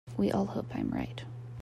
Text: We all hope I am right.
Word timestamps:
We 0.17 0.31
all 0.31 0.47
hope 0.47 0.75
I 0.75 0.79
am 0.79 0.89
right. 0.89 1.23